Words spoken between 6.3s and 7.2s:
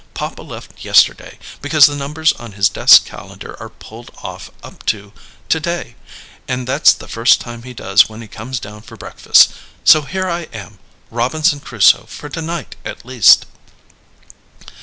and that's the